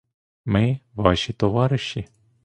Ми— 0.45 0.79
ваші 0.95 1.33
товариші. 1.33 2.07